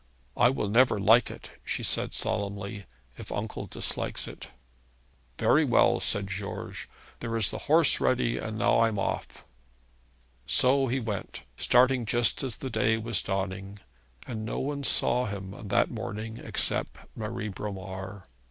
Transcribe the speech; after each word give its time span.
'I 0.35 0.49
will 0.49 0.67
never 0.67 0.99
like 0.99 1.29
it,' 1.29 1.51
said 1.63 1.63
she 1.63 1.83
solemnly, 2.19 2.87
'if 3.19 3.31
uncle 3.31 3.67
dislikes 3.67 4.27
it.' 4.27 4.47
'Very 5.37 5.63
well,' 5.63 5.99
said 5.99 6.25
George. 6.25 6.89
'There 7.19 7.37
is 7.37 7.51
the 7.51 7.59
horse 7.69 7.99
ready, 7.99 8.39
and 8.39 8.57
now 8.57 8.79
I'm 8.79 8.97
off.' 8.97 9.45
So 10.47 10.87
he 10.87 10.99
went, 10.99 11.43
starting 11.55 12.07
just 12.07 12.41
as 12.41 12.57
the 12.57 12.69
day 12.71 12.97
was 12.97 13.21
dawning, 13.21 13.77
and 14.25 14.43
no 14.43 14.57
one 14.57 14.83
saw 14.83 15.25
him 15.25 15.53
on 15.53 15.67
that 15.67 15.91
morning 15.91 16.39
except 16.43 16.97
Marie 17.15 17.49
Bromar. 17.49 18.27